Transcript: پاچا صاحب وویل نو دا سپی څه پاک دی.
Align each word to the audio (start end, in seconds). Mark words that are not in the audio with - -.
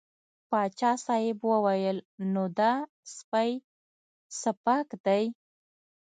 پاچا 0.49 0.91
صاحب 1.05 1.37
وویل 1.51 1.97
نو 2.33 2.43
دا 2.59 2.71
سپی 3.15 3.51
څه 4.39 4.51
پاک 4.63 4.87
دی. 5.05 5.23